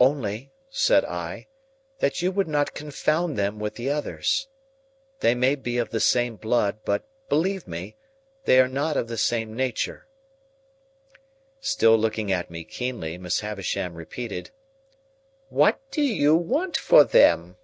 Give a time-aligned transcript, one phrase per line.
[0.00, 1.48] "Only," said I,
[1.98, 4.48] "that you would not confound them with the others.
[5.20, 7.94] They may be of the same blood, but, believe me,
[8.46, 10.06] they are not of the same nature."
[11.60, 14.48] Still looking at me keenly, Miss Havisham repeated,—
[15.50, 17.58] "What do you want for them?"